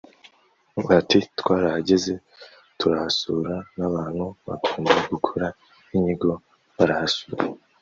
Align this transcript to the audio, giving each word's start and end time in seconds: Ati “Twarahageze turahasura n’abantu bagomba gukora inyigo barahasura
Ati 0.99 1.19
“Twarahageze 1.39 2.13
turahasura 2.79 3.53
n’abantu 3.77 4.25
bagomba 4.47 4.93
gukora 5.11 5.45
inyigo 5.95 6.31
barahasura 6.77 7.43